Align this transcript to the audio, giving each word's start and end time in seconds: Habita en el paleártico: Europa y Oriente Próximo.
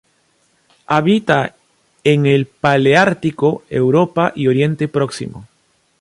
Habita 0.87 1.53
en 2.03 2.25
el 2.25 2.47
paleártico: 2.47 3.63
Europa 3.69 4.33
y 4.35 4.47
Oriente 4.47 4.87
Próximo. 4.87 5.45